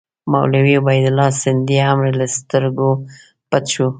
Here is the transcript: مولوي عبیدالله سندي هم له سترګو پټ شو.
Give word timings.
مولوي 0.33 0.73
عبیدالله 0.81 1.29
سندي 1.43 1.77
هم 1.87 1.99
له 2.19 2.25
سترګو 2.37 2.89
پټ 3.49 3.63
شو. 3.73 3.87